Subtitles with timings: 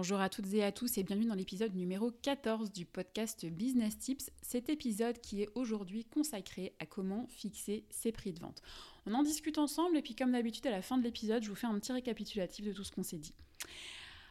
[0.00, 3.98] Bonjour à toutes et à tous et bienvenue dans l'épisode numéro 14 du podcast Business
[3.98, 4.30] Tips.
[4.40, 8.62] Cet épisode qui est aujourd'hui consacré à comment fixer ses prix de vente.
[9.04, 11.54] On en discute ensemble et puis comme d'habitude à la fin de l'épisode, je vous
[11.54, 13.34] fais un petit récapitulatif de tout ce qu'on s'est dit.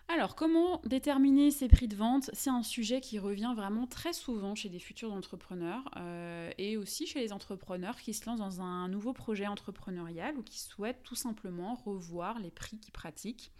[0.08, 2.32] Alors, comment déterminer ses prix de vente?
[2.34, 7.06] C'est un sujet qui revient vraiment très souvent chez des futurs entrepreneurs euh, et aussi
[7.06, 11.14] chez les entrepreneurs qui se lancent dans un nouveau projet entrepreneurial ou qui souhaitent tout
[11.14, 13.52] simplement revoir les prix qu'ils pratiquent.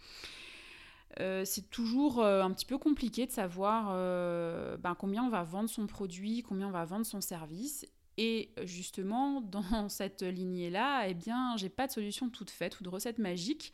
[1.18, 5.42] Euh, c'est toujours euh, un petit peu compliqué de savoir euh, ben, combien on va
[5.42, 7.86] vendre son produit, combien on va vendre son service.
[8.16, 12.88] Et justement, dans cette lignée-là, eh bien, j'ai pas de solution toute faite ou de
[12.88, 13.72] recette magique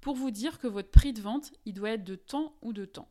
[0.00, 2.84] pour vous dire que votre prix de vente, il doit être de temps ou de
[2.84, 3.08] temps.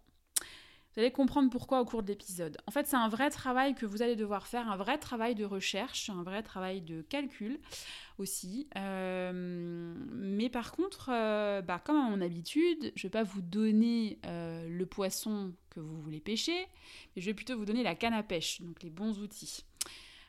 [0.94, 2.58] Vous allez comprendre pourquoi au cours de l'épisode.
[2.68, 5.46] En fait, c'est un vrai travail que vous allez devoir faire, un vrai travail de
[5.46, 7.60] recherche, un vrai travail de calcul
[8.18, 8.68] aussi.
[8.78, 13.42] Euh, mais par contre, euh, bah, comme à mon habitude, je ne vais pas vous
[13.42, 16.68] donner euh, le poisson que vous voulez pêcher,
[17.16, 19.64] mais je vais plutôt vous donner la canne à pêche, donc les bons outils.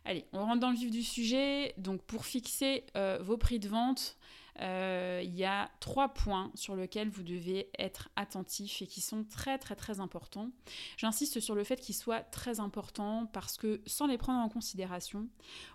[0.05, 1.75] Allez, on rentre dans le vif du sujet.
[1.77, 2.85] Donc pour fixer
[3.21, 4.17] vos prix de vente,
[4.61, 9.59] il y a trois points sur lesquels vous devez être attentif et qui sont très
[9.59, 10.51] très très importants.
[10.97, 15.29] J'insiste sur le fait qu'ils soient très importants parce que sans les prendre en considération,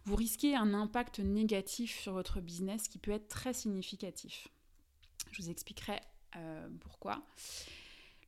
[0.05, 4.47] vous risquez un impact négatif sur votre business qui peut être très significatif.
[5.31, 5.99] Je vous expliquerai
[6.35, 7.21] euh, pourquoi.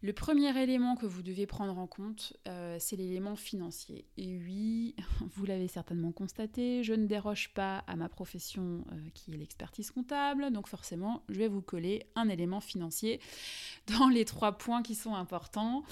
[0.02, 4.06] Le premier élément que vous devez prendre en compte, euh, c'est l'élément financier.
[4.16, 4.96] Et oui,
[5.36, 9.92] vous l'avez certainement constaté, je ne déroge pas à ma profession euh, qui est l'expertise
[9.92, 13.20] comptable, donc forcément, je vais vous coller un élément financier
[14.00, 15.84] dans les trois points qui sont importants.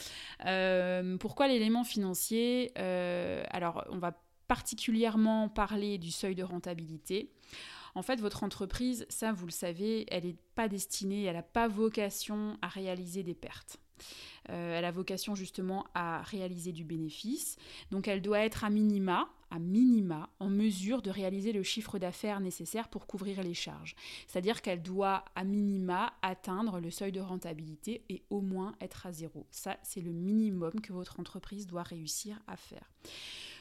[0.46, 4.18] Euh, pourquoi l'élément financier Alors, on va
[4.48, 7.34] particulièrement parler du seuil de rentabilité.
[7.94, 11.68] En fait, votre entreprise, ça vous le savez, elle n'est pas destinée, elle n'a pas
[11.68, 13.82] vocation à réaliser des pertes.
[14.50, 17.58] Euh, elle a vocation justement à réaliser du bénéfice.
[17.92, 22.40] Donc elle doit être à minima, à minima, en mesure de réaliser le chiffre d'affaires
[22.40, 23.96] nécessaire pour couvrir les charges.
[24.28, 29.12] C'est-à-dire qu'elle doit à minima atteindre le seuil de rentabilité et au moins être à
[29.12, 29.46] zéro.
[29.52, 32.92] Ça, c'est le minimum que votre entreprise doit réussir à faire.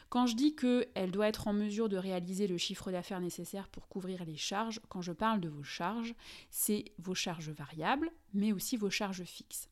[0.09, 3.89] Quand je dis qu'elle doit être en mesure de réaliser le chiffre d'affaires nécessaire pour
[3.89, 6.15] couvrir les charges, quand je parle de vos charges,
[6.49, 9.69] c'est vos charges variables, mais aussi vos charges fixes.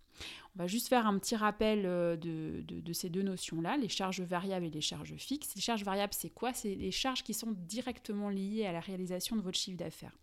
[0.56, 4.66] On va juste faire un petit rappel euh, de, ces deux notions-là, les charges variables
[4.66, 5.54] et les charges fixes.
[5.56, 6.52] Les charges variables, c'est quoi?
[6.52, 10.16] C'est les charges qui sont directement liées à la réalisation de votre chiffre d'affaires.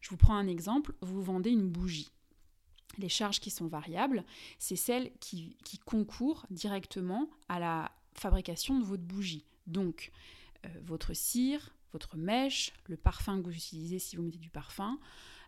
[0.00, 2.10] Je vous prends un exemple, vous vendez une bougie.
[2.96, 4.24] Les charges qui sont variables,
[4.58, 9.44] c'est celles qui, concourent directement à la fabrication de votre bougie.
[9.66, 10.10] Donc,
[10.64, 14.98] euh, votre cire, votre mèche, le parfum que vous utilisez si vous mettez du parfum,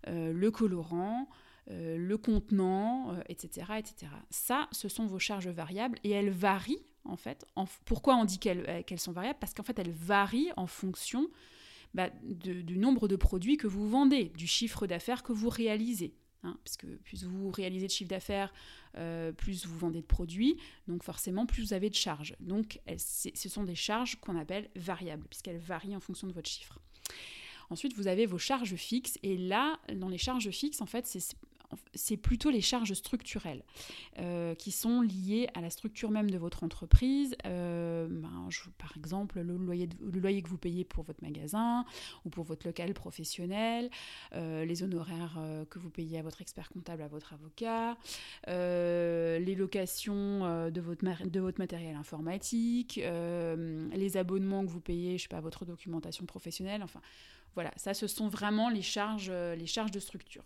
[0.06, 1.28] euh, le colorant,
[1.70, 4.12] euh, le contenant, etc., euh, etc.
[4.30, 7.46] Ça, ce sont vos charges variables et elles varient en fait.
[7.84, 9.38] pourquoi on dit qu'elles euh, sont variables?
[9.38, 11.28] Parce qu'en fait, elles varient en fonction
[11.94, 16.14] bah, du nombre de produits que vous vendez, du chiffre d'affaires que vous réalisez.
[16.42, 18.52] Hein, puisque plus vous réalisez de chiffre d'affaires,
[19.36, 20.56] plus vous vendez de produits,
[20.88, 22.34] donc forcément plus vous avez de charges.
[22.40, 26.78] Donc ce sont des charges qu'on appelle variables, puisqu'elles varient en fonction de votre chiffre.
[27.70, 31.20] Ensuite, vous avez vos charges fixes, et là, dans les charges fixes, en fait, c'est
[31.94, 33.62] c'est plutôt les charges structurelles
[34.18, 37.36] euh, qui sont liées à la structure même de votre entreprise.
[37.46, 38.48] Euh, ben,
[38.78, 39.88] par exemple, le loyer,
[40.42, 41.84] que vous payez pour votre magasin
[42.24, 43.90] ou pour votre local professionnel,
[44.34, 45.38] euh, les honoraires
[45.70, 47.96] que vous payez à votre expert comptable, à votre avocat,
[48.46, 55.28] les locations de, votre, de votre matériel informatique, les abonnements que vous payez, je sais
[55.28, 56.82] pas, à votre documentation professionnelle.
[56.82, 57.00] Enfin,
[57.54, 60.42] voilà, ça, ce sont vraiment les charges, les charges de structure.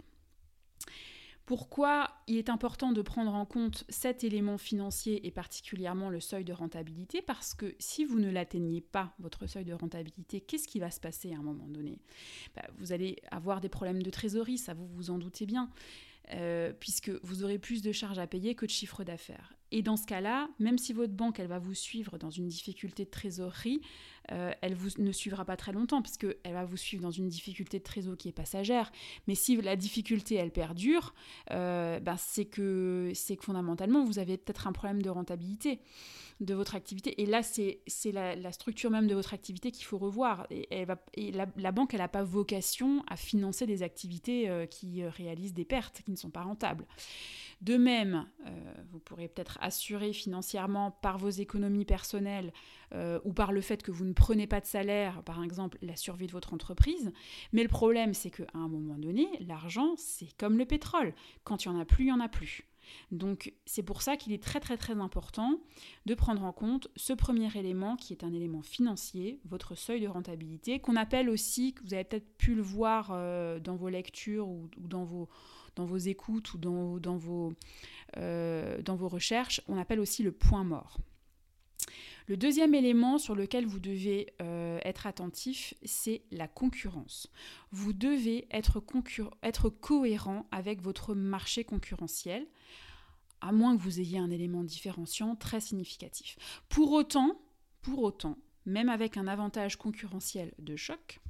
[1.47, 6.43] Pourquoi il est important de prendre en compte cet élément financier et particulièrement le seuil
[6.45, 10.79] de rentabilité Parce que si vous ne l'atteignez pas, votre seuil de rentabilité, qu'est-ce qui
[10.79, 11.99] va se passer à un moment donné?
[12.57, 15.71] Bah, Vous allez avoir des problèmes de trésorerie, ça vous vous en doutez bien.
[16.33, 19.53] euh, puisque vous aurez plus de charges à payer que de chiffre d'affaires.
[19.73, 23.05] Et dans ce cas-là, même si votre banque elle va vous suivre dans une difficulté
[23.05, 23.83] de trésorerie,
[24.33, 27.29] euh, elle vous ne suivra pas très longtemps puisque elle va vous suivre dans une
[27.29, 28.91] difficulté de trésorerie qui est passagère.
[29.27, 31.15] Mais si la difficulté elle perdure,
[31.51, 35.81] euh, ben c'est que c'est que fondamentalement vous avez peut-être un problème de rentabilité
[36.41, 37.23] de votre activité.
[37.23, 37.81] Et là, c'est
[38.13, 40.47] la, structure même de votre activité qu'il faut revoir.
[40.51, 40.85] Et
[41.33, 46.03] la, banque, elle n'a pas vocation à financer des activités euh, qui réalisent des pertes,
[46.05, 46.87] qui ne sont pas rentables.
[47.65, 48.51] De même, euh,
[48.91, 52.53] vous pourrez peut-être assurer financièrement par vos économies personnelles
[52.93, 55.97] euh, ou par le fait que vous ne prenez pas de salaire, par exemple, la
[55.97, 57.11] survie de votre entreprise.
[57.55, 61.15] Mais le problème, c'est qu'à un moment donné, l'argent, c'est comme le pétrole.
[61.45, 62.67] Quand il n'y en a plus, il n'y en a plus.
[63.11, 65.59] Donc c'est pour ça qu'il est très très très important
[66.05, 70.09] de prendre en compte ce premier élément qui est un élément financier, votre seuil de
[70.09, 74.69] rentabilité, qu'on appelle aussi, vous avez peut-être pu le voir euh, dans vos lectures ou
[74.77, 75.31] dans vos
[75.77, 77.55] dans vos écoutes ou dans, vos,
[78.17, 80.99] euh, dans vos recherches, on appelle aussi le point mort.
[82.27, 87.31] Le deuxième élément sur lequel vous devez euh, être attentif, c'est la concurrence.
[87.71, 88.83] Vous devez être,
[89.43, 92.47] être cohérent avec votre marché concurrentiel,
[93.43, 96.39] à moins que vous ayez un élément différenciant très significatif.
[96.71, 97.39] Pour autant,
[97.83, 101.21] pour autant, même avec un avantage concurrentiel de choc,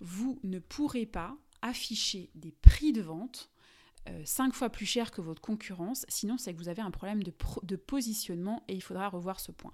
[0.00, 3.50] vous ne pourrez pas afficher des prix de vente
[4.24, 7.22] 5 euh, fois plus cher que votre concurrence, sinon c'est que vous avez un problème
[7.22, 9.72] de, de, positionnement et il faudra revoir ce point.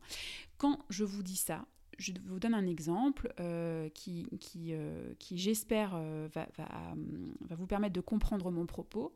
[0.59, 1.65] Quand je vous dis ça,
[1.99, 5.91] je vous donne un exemple euh, euh, qui j'espère,
[6.35, 9.12] va, va, vous permettre de comprendre mon propos.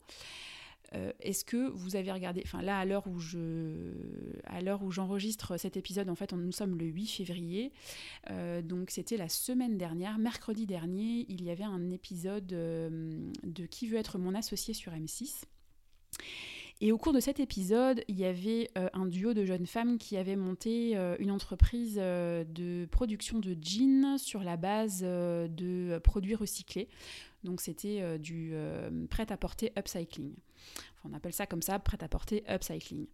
[0.95, 3.93] Euh, est-ce que vous avez regardé, enfin là à l'heure où je,
[4.45, 7.73] à l'heure où j'enregistre cet épisode, en fait, nous sommes le 8 février,
[8.31, 13.67] euh, donc c'était la semaine dernière, mercredi dernier, il y avait un épisode euh, de
[13.67, 15.43] Qui veut être mon associé sur M6.
[16.81, 20.17] Et au cours de cet épisode, il y avait un duo de jeunes femmes qui
[20.17, 26.89] avaient monté une entreprise de production de jeans sur la base de produits recyclés.
[27.45, 28.55] Donc c'était du
[29.09, 30.35] prêt-à-porter upcycling
[31.05, 33.07] on appelle ça comme ça, prêt-à-porter upcycling.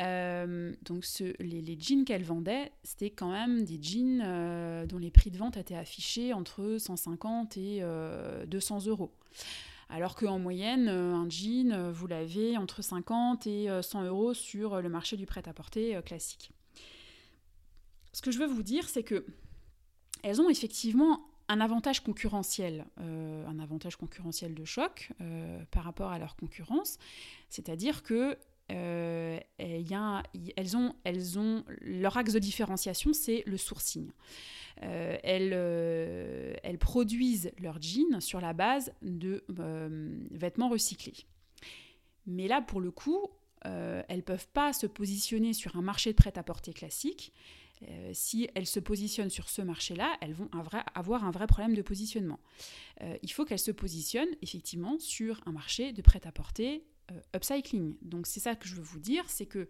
[0.00, 1.04] Euh, donc
[1.40, 5.56] les, jeans qu'elle vendait, c'était quand même des jeans euh, dont les prix de vente
[5.56, 7.82] étaient affichés entre 150 et
[8.46, 9.14] 200 euh, euros.
[9.88, 15.16] Alors qu'en moyenne, un jean, vous l'avez entre 50 et 100 euros sur le marché
[15.16, 16.50] du prêt-à-porter classique.
[18.12, 19.26] Ce que je veux vous dire, c'est que
[20.22, 26.10] elles ont effectivement un avantage concurrentiel, euh, un avantage concurrentiel de choc euh, par rapport
[26.10, 26.98] à leur concurrence,
[27.48, 28.36] c'est-à-dire que
[28.72, 29.38] euh,
[31.36, 34.10] ont leur axe de différenciation, c'est le sourcing.
[34.80, 35.52] elles,
[36.62, 39.44] elles, produisent leurs jeans sur la base de
[40.30, 41.26] vêtements recyclés.
[42.26, 43.28] Mais là, pour le coup,
[43.62, 47.32] elles ne peuvent pas se positionner sur un marché de prêt-à-porter classique
[47.82, 50.48] euh, si elles se positionnent sur ce marché-là, elles vont
[50.94, 52.40] avoir un vrai problème de positionnement.
[53.02, 57.96] Euh, il faut qu'elles se positionnent effectivement sur un marché de prêt-à-porter euh, upcycling.
[58.02, 59.68] Donc c'est ça que je veux vous dire, c'est que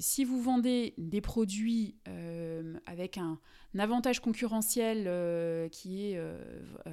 [0.00, 1.94] si vous vendez des produits
[2.84, 3.38] avec un,
[3.78, 6.20] avantage concurrentiel qui est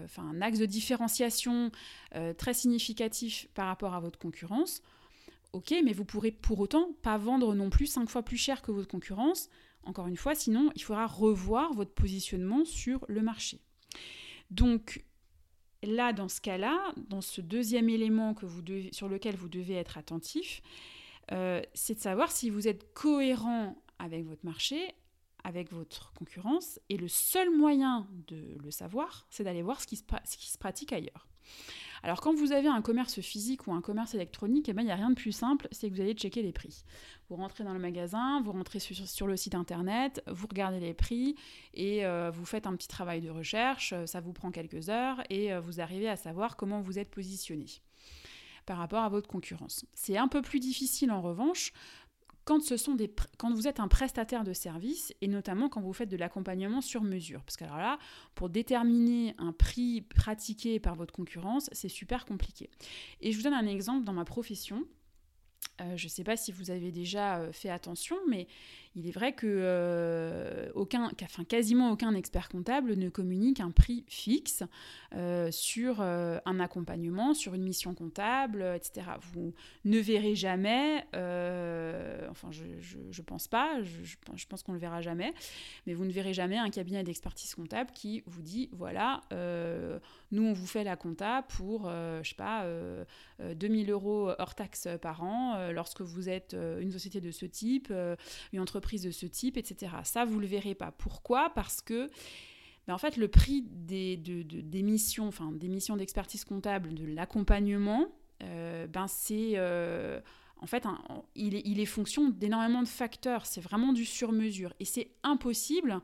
[0.05, 1.71] enfin, un axe de différenciation
[2.37, 4.81] très significatif par rapport à votre concurrence,
[5.51, 8.71] ok, mais vous pourrez pour autant pas vendre non plus cinq fois plus cher que
[8.71, 9.49] votre concurrence
[9.85, 13.59] encore une fois, sinon il faudra revoir votre positionnement sur le marché.
[14.51, 15.03] Donc
[15.83, 18.35] là, dans ce cas-là, dans ce deuxième élément
[18.91, 20.61] sur lequel vous devez être attentif,
[21.31, 24.93] euh, c'est de savoir si vous êtes cohérent avec votre marché,
[25.43, 29.95] avec votre concurrence, et le seul moyen de le savoir, c'est d'aller voir ce qui
[29.95, 31.27] se pratique ailleurs.
[32.05, 34.91] Alors quand vous avez un commerce physique ou un commerce électronique, eh ben, il n'y
[34.91, 36.83] a rien de plus simple, c'est que vous allez checker les prix.
[37.29, 41.35] Vous rentrez dans le magasin, vous rentrez sur, le site internet, vous regardez les prix
[41.73, 45.51] et euh, vous faites un petit travail de recherche, ça vous prend quelques heures et
[45.51, 47.65] euh, vous arrivez à savoir comment vous êtes positionné
[48.67, 49.83] par rapport à votre concurrence.
[49.95, 51.73] C'est un peu plus difficile en revanche
[52.45, 52.59] quand,
[53.53, 57.43] vous êtes un prestataire de service et notamment quand vous faites de l'accompagnement sur mesure.
[57.43, 57.97] Parce que alors là,
[58.35, 62.69] pour déterminer un prix pratiqué par votre concurrence, c'est super compliqué.
[63.19, 64.85] Et je vous donne un exemple dans ma profession.
[65.81, 68.47] Euh, je ne sais pas si vous avez déjà euh, fait attention, mais
[68.97, 74.05] Il est vrai que euh, aucun, enfin, quasiment aucun expert comptable ne communique un prix
[74.07, 74.63] fixe
[75.13, 79.07] euh, sur euh, un accompagnement, sur une mission comptable, etc.
[79.33, 81.05] Vous ne verrez jamais,
[82.29, 85.33] enfin je pense pas, je, pense qu'on le verra jamais,
[85.85, 89.21] mais vous ne verrez jamais un cabinet d'expertise comptable qui vous dit, voilà,
[90.31, 92.65] nous on vous fait la compta pour, je sais pas,
[93.39, 97.91] 2000 euros hors taxe par an, lorsque vous êtes une société de ce type,
[98.53, 99.91] une entreprise de ce type, etc.
[100.03, 100.91] Ça, vous le verrez pas.
[100.91, 101.49] Pourquoi?
[101.55, 102.09] Parce que
[102.87, 108.07] ben, en fait, le prix des, des missions, enfin des missions d'expertise comptable, de l'accompagnement,
[108.43, 110.19] euh, ben c'est euh,
[110.61, 110.85] en fait,
[111.35, 113.45] il, est, il est fonction d'énormément de facteurs.
[113.45, 116.01] C'est vraiment du sur-mesure et c'est impossible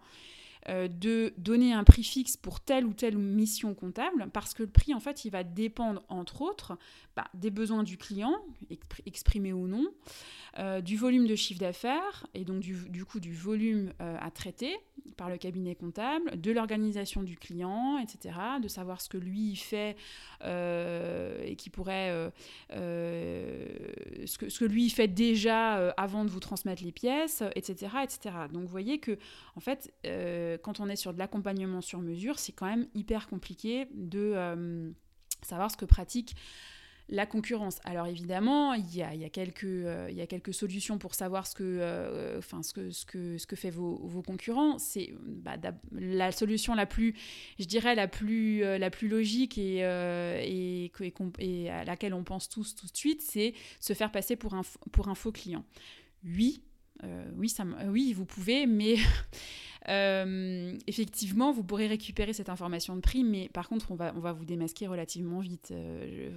[0.70, 4.70] euh, de donner un prix fixe pour telle ou telle mission comptable, parce que le
[4.70, 6.78] prix, en fait, il va dépendre, entre autres,
[7.16, 8.36] bah, des besoins du client,
[9.06, 9.88] exprimés ou non,
[10.60, 14.78] euh, du volume de chiffre d'affaires, et donc du, coup du volume euh, à traiter
[15.18, 19.96] par le cabinet comptable, de l'organisation du client, etc., de savoir ce que lui fait
[20.44, 22.32] et qui pourrait...
[22.72, 28.36] ce, que, ce que lui fait déjà avant de vous transmettre les pièces, etc., etc.
[28.52, 29.18] Donc vous voyez que,
[29.56, 29.94] en fait,
[30.64, 34.92] quand on est sur de l'accompagnement sur mesure, c'est quand même hyper compliqué de euh,
[35.42, 36.36] savoir ce que pratique
[37.12, 37.80] la concurrence.
[37.84, 41.54] Alors évidemment, il y a, quelques, euh, il y a quelques solutions pour savoir ce
[41.54, 44.80] que, euh, enfin, ce que, ce que, ce que fait vos, concurrents.
[44.80, 45.58] C'est bah,
[45.92, 47.16] la solution la plus,
[47.60, 50.92] je dirais, la plus, la plus logique et, et,
[51.40, 54.62] et, à laquelle on pense tous tout de suite, c'est se faire passer pour un,
[54.92, 55.66] pour un faux client.
[56.24, 56.64] Oui,
[57.36, 58.96] oui, ça, oui, vous pouvez, mais
[59.90, 64.46] Euh, effectivement, vous pourrez récupérer cette information de prix, mais par contre, on va, vous
[64.46, 65.70] démasquer relativement vite.
[65.72, 66.30] Euh,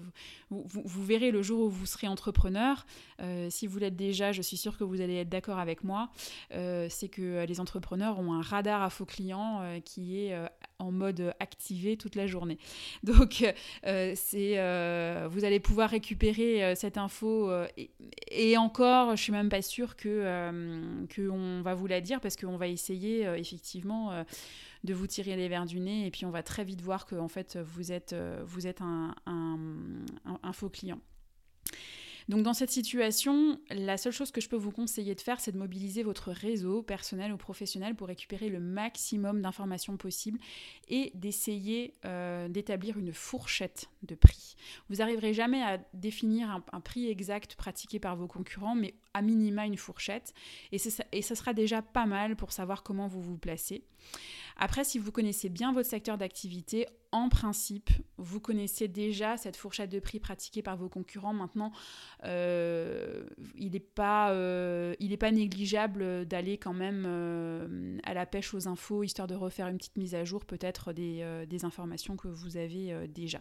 [0.51, 2.87] vous, verrez le jour où vous serez entrepreneur,
[3.21, 6.11] euh, si vous l'êtes déjà, je suis sûre que vous allez être d'accord avec moi,
[6.51, 10.35] c'est que les entrepreneurs ont un radar à faux clients qui est
[10.79, 12.59] en mode activé toute la journée.
[13.03, 13.45] Donc,
[13.83, 17.51] c'est, vous allez pouvoir récupérer cette info
[18.31, 20.25] et, encore, je suis même pas sûre que
[21.15, 24.25] qu'on va vous la dire parce qu'on va essayer euh, effectivement euh,
[24.85, 27.17] de vous tirer les verres du nez et puis on va très vite voir que
[27.17, 29.15] en fait vous êtes, euh, vous êtes un
[30.53, 31.01] faux client.
[32.29, 35.53] Donc dans cette situation, la seule chose que je peux vous conseiller de faire, c'est
[35.53, 40.39] de mobiliser votre réseau personnel ou professionnel pour récupérer le maximum d'informations possibles
[40.89, 44.57] et d'essayer euh, d'établir une fourchette de prix.
[44.89, 49.67] Vous n'arriverez jamais à définir un, prix exact pratiqué par vos concurrents, mais à minima
[49.67, 50.35] une fourchette.
[50.73, 50.79] Et,
[51.13, 53.85] et ça sera déjà pas mal pour savoir comment vous vous placez.
[54.57, 59.91] Après, si vous connaissez bien votre secteur d'activité, en principe, vous connaissez déjà cette fourchette
[59.91, 61.33] de prix pratiquée par vos concurrents.
[61.33, 61.73] Maintenant,
[62.25, 63.25] euh,
[63.57, 69.03] il n'est pas, euh, pas, négligeable d'aller quand même euh, à la pêche aux infos,
[69.03, 73.09] histoire de refaire une petite mise à jour peut-être des, des, informations que vous avez
[73.09, 73.41] déjà.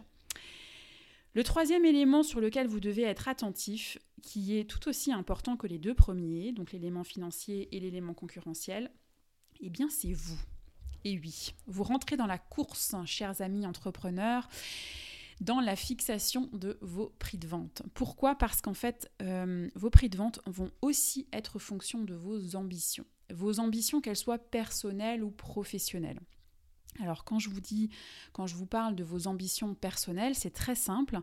[1.34, 5.66] Le troisième élément sur lequel vous devez être attentif, qui est tout aussi important que
[5.66, 8.92] les deux premiers, donc l'élément financier et l'élément concurrentiel,
[9.60, 10.38] eh bien c'est vous.
[11.04, 14.48] Et oui, vous rentrez dans la course, chers amis entrepreneurs
[15.40, 17.82] dans la fixation de vos prix de vente.
[17.94, 18.36] Pourquoi?
[18.36, 23.04] Parce qu'en fait, euh, vos prix de vente vont aussi être fonction de vos ambitions.
[23.32, 26.20] Vos ambitions, qu'elles soient personnelles ou professionnelles.
[27.00, 27.90] Alors quand je vous dis,
[28.32, 31.20] quand je vous parle de vos ambitions personnelles, c'est très simple,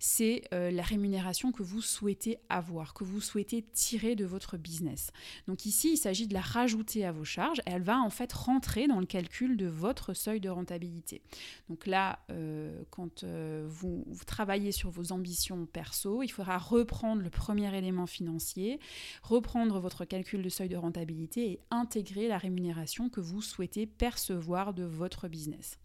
[0.00, 5.12] c'est euh, la rémunération que vous souhaitez avoir, que vous souhaitez tirer de votre business.
[5.46, 8.88] Donc ici, il s'agit de la rajouter à vos charges, elle va en fait rentrer
[8.88, 11.22] dans le calcul de votre seuil de rentabilité.
[11.68, 17.22] Donc là, euh, quand euh, vous, vous, travaillez sur vos ambitions perso, il faudra reprendre
[17.22, 18.80] le premier élément financier,
[19.22, 24.74] reprendre votre calcul de seuil de rentabilité et intégrer la rémunération que vous souhaitez percevoir
[24.74, 25.78] de votre business.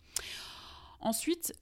[1.00, 1.54] Ensuite,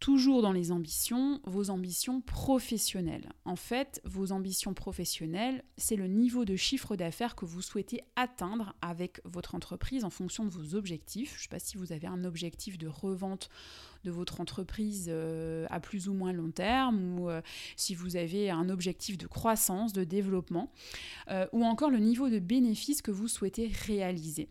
[0.00, 3.32] toujours dans les ambitions, vos ambitions professionnelles.
[3.44, 8.74] En fait, vos ambitions professionnelles, c'est le niveau de chiffre d'affaires que vous souhaitez atteindre
[8.80, 11.32] avec votre entreprise en fonction de vos objectifs.
[11.32, 13.48] Je ne sais pas si vous avez un objectif de revente
[14.04, 17.42] de votre entreprise euh, à plus ou moins long terme ou euh,
[17.76, 20.70] si vous avez un objectif de croissance, de développement,
[21.30, 24.48] euh, ou encore le niveau de bénéfice que vous souhaitez réaliser.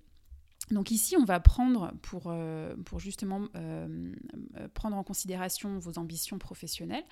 [0.71, 4.13] Donc ici, on va prendre pour, euh, justement euh,
[4.57, 7.05] euh, prendre en considération vos ambitions professionnelles,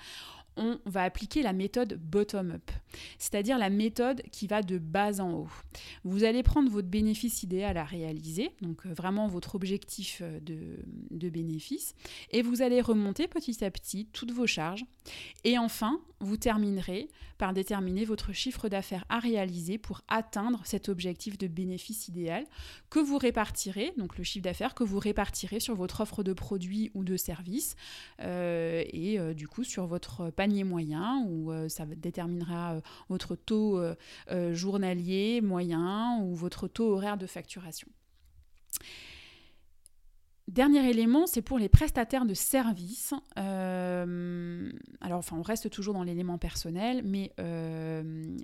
[0.57, 2.71] on va appliquer la méthode bottom-up,
[3.17, 5.50] c'est-à-dire la méthode qui va de bas en haut.
[6.03, 10.77] Vous allez prendre votre bénéfice idéal à réaliser, donc vraiment votre objectif de,
[11.12, 11.95] de bénéfice,
[12.31, 14.85] et vous allez remonter petit à petit toutes vos charges.
[15.43, 21.38] Et enfin, vous terminerez par déterminer votre chiffre d'affaires à réaliser pour atteindre cet objectif
[21.38, 22.45] de bénéfice idéal
[22.89, 26.91] que vous répartirez, donc le chiffre d'affaires que vous répartirez sur votre offre de produits
[26.93, 27.75] ou de services
[28.21, 33.82] euh, et euh, du coup sur votre panier moyen où euh, ça déterminera votre taux
[34.52, 37.88] journalier moyen ou votre taux horaire de facturation.
[40.48, 43.16] Dernier élément, c'est pour les prestataires de services.
[43.40, 44.72] Euh,
[45.02, 48.38] alors, enfin, on reste toujours dans l'élément personnel, mais euh,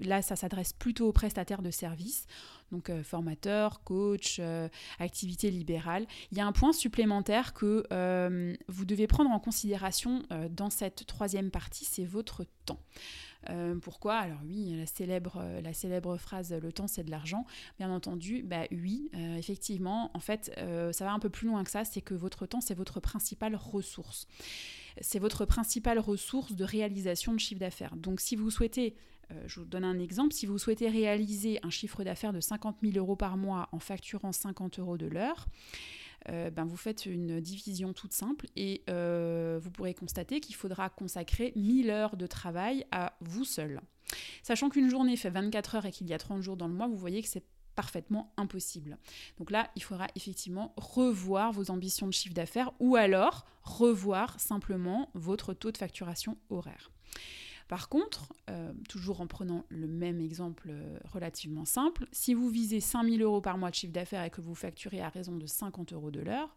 [0.00, 2.26] là, ça s'adresse plutôt aux prestataires de services,
[2.70, 4.42] donc euh, formateurs, coach,
[4.98, 6.06] activité libérale.
[6.32, 7.86] Il y a un point supplémentaire que
[8.68, 12.80] vous devez prendre en considération dans cette troisième partie, c'est votre temps.
[13.50, 14.14] Euh, pourquoi?
[14.14, 17.44] Alors oui, la célèbre, euh, la célèbre phrase le temps c'est de l'argent.
[17.78, 20.52] Bien entendu, bah oui, euh, effectivement, en fait,
[20.92, 23.56] ça va un peu plus loin que ça, c'est que votre temps c'est votre principale
[23.56, 24.26] ressource.
[25.00, 27.96] C'est votre principale ressource de réalisation de chiffre d'affaires.
[27.96, 28.94] Donc si vous souhaitez
[29.46, 30.34] je vous donne un exemple.
[30.34, 34.30] Si vous souhaitez réaliser un chiffre d'affaires de 50 000 euros par mois en facturant
[34.30, 35.46] 50 euros de l'heure,
[36.28, 40.88] euh, ben vous faites une division toute simple et euh, vous pourrez constater qu'il faudra
[40.90, 43.80] consacrer 1000 heures de travail à vous seul.
[44.42, 46.86] Sachant qu'une journée fait 24 heures et qu'il y a 30 jours dans le mois,
[46.86, 48.98] vous voyez que c'est parfaitement impossible.
[49.38, 55.10] Donc là, il faudra effectivement revoir vos ambitions de chiffre d'affaires ou alors revoir simplement
[55.14, 56.90] votre taux de facturation horaire.
[57.72, 62.80] Par contre, euh, toujours en prenant le même exemple euh, relativement simple, si vous visez
[62.80, 65.94] 5000 euros par mois de chiffre d'affaires et que vous facturez à raison de 50
[65.94, 66.54] euros de l'heure,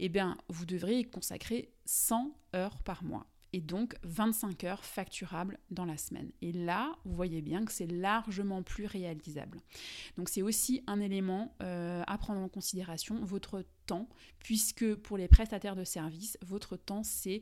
[0.00, 5.58] eh bien, vous devrez y consacrer 100 heures par mois et donc 25 heures facturables
[5.70, 6.30] dans la semaine.
[6.42, 9.60] Et là, vous voyez bien que c'est largement plus réalisable.
[10.18, 15.26] Donc c'est aussi un élément euh, à prendre en considération, votre temps, puisque pour les
[15.26, 17.40] prestataires de services, votre temps, c'est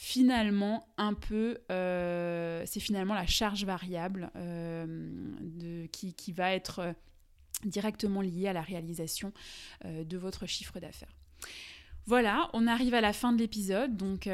[0.00, 6.92] finalement un peu, euh, c'est finalement la charge variable euh, qui, qui, va être euh,
[7.64, 9.32] directement liée à la réalisation
[9.84, 11.12] de votre chiffre d'affaires.
[12.06, 13.96] Voilà, on arrive à la fin de l'épisode.
[13.96, 14.24] Donc,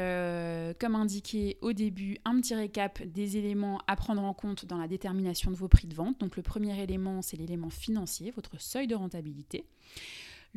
[0.79, 4.87] comme indiqué au début, un petit récap des éléments à prendre en compte dans la
[4.87, 6.19] détermination de vos prix de vente.
[6.19, 9.65] Donc, le premier élément, c'est l'élément financier, votre seuil de rentabilité.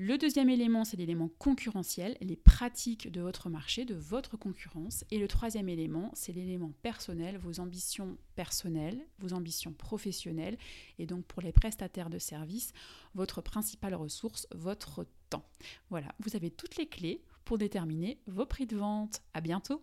[0.01, 5.05] Le deuxième élément, c'est l'élément concurrentiel, les pratiques de votre marché, de votre concurrence.
[5.11, 10.57] Et le troisième élément, c'est l'élément personnel, vos ambitions personnelles, vos ambitions professionnelles.
[11.01, 12.73] Et donc pour les prestataires de services,
[13.17, 15.45] votre principale ressource, votre temps.
[15.91, 19.23] Voilà, vous avez toutes les clés pour déterminer vos prix de vente.
[19.35, 19.83] À bientôt!